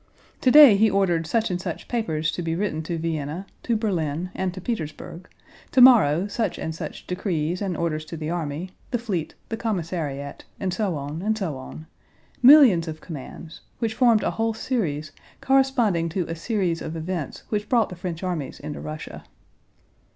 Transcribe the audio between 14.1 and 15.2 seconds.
a whole series